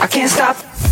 [0.00, 0.87] I can't stop.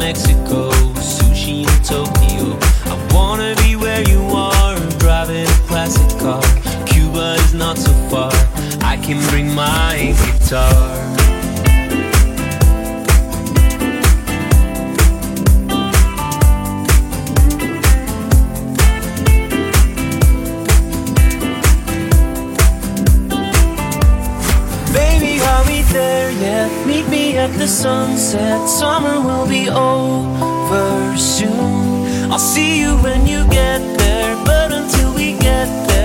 [0.00, 2.56] Mexico, sushi in Tokyo.
[2.86, 6.40] I wanna be where you are driving a classic car.
[6.86, 8.32] Cuba is not so far.
[8.82, 11.19] I can bring my guitar.
[27.40, 28.68] at the sunset.
[28.68, 32.30] Summer will be over soon.
[32.30, 35.99] I'll see you when you get there, but until we get there.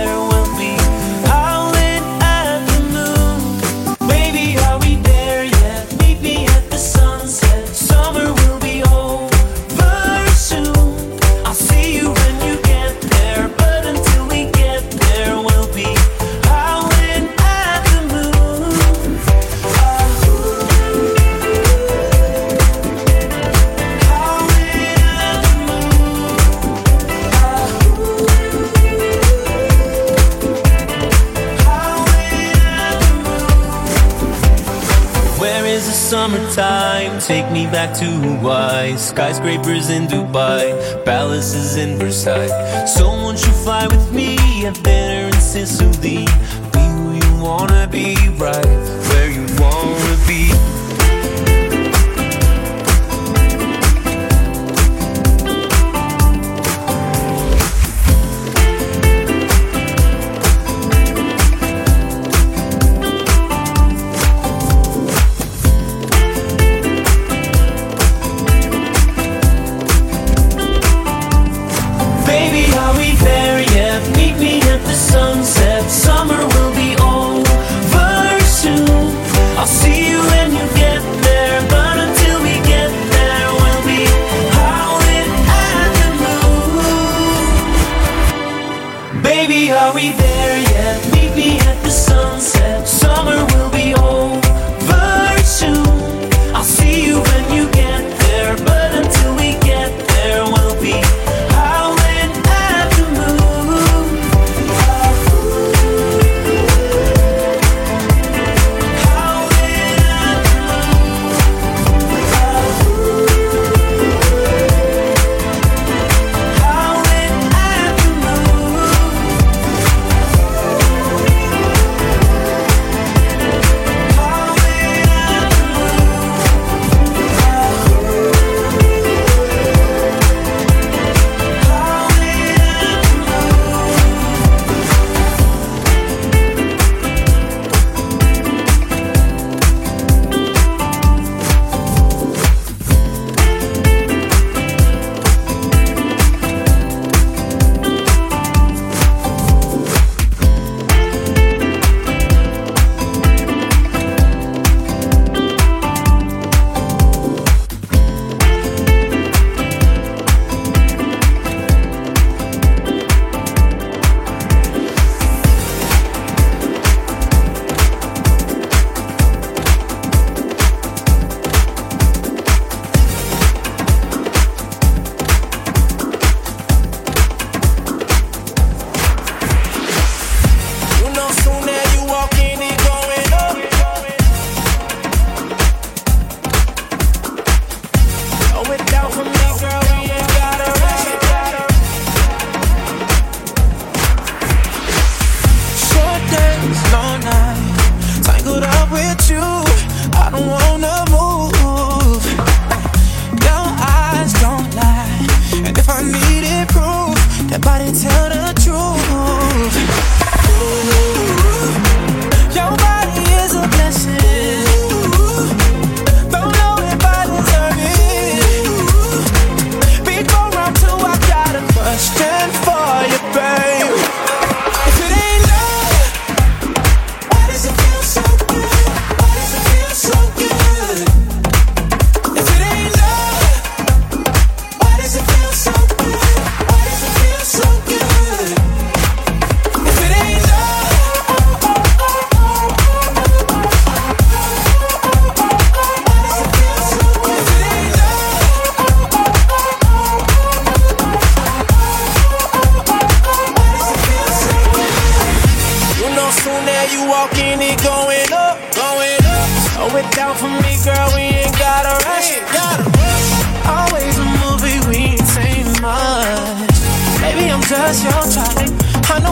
[37.20, 42.52] Take me back to Hawaii, skyscrapers in Dubai, palaces in Versailles.
[42.86, 44.38] So won't you fly with me?
[44.68, 46.26] I've dinner in Sicily.
[46.74, 48.75] Be who you wanna be, right?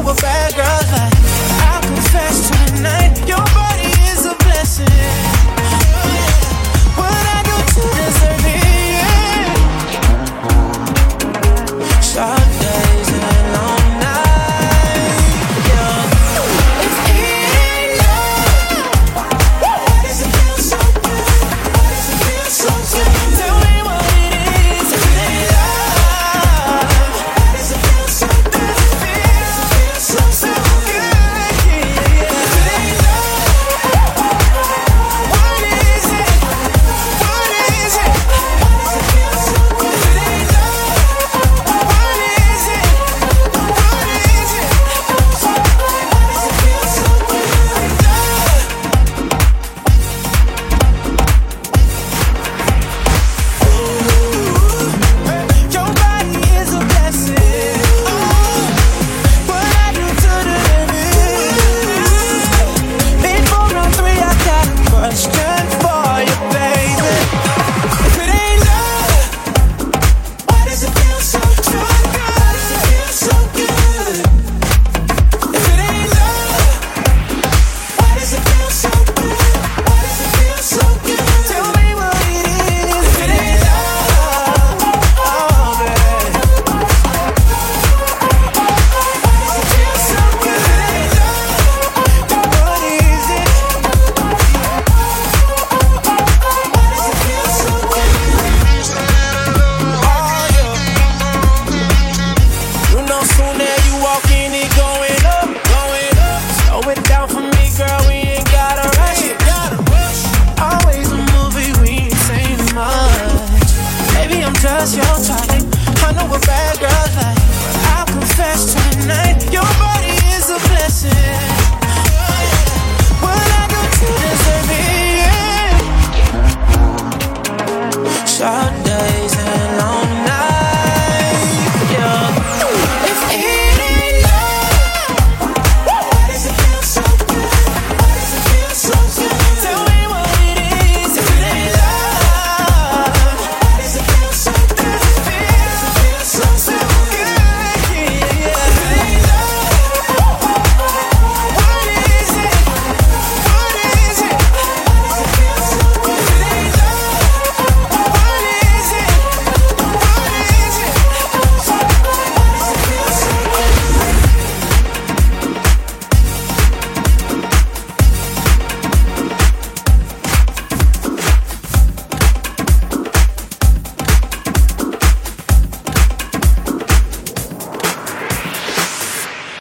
[0.04, 1.14] what bad girls like.
[1.64, 5.23] I confess tonight, your body is a blessing.